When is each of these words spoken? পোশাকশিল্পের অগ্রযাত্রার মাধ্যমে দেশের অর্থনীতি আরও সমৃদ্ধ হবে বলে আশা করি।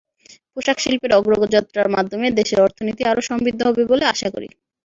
পোশাকশিল্পের 0.53 1.11
অগ্রযাত্রার 1.17 1.93
মাধ্যমে 1.95 2.27
দেশের 2.39 2.59
অর্থনীতি 2.61 3.01
আরও 3.05 3.21
সমৃদ্ধ 3.29 3.59
হবে 3.67 3.83
বলে 3.91 4.03
আশা 4.13 4.27
করি। 4.35 4.47